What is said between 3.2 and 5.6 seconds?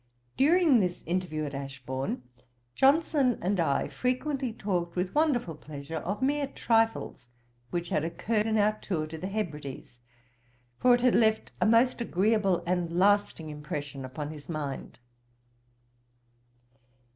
and I frequently talked with wonderful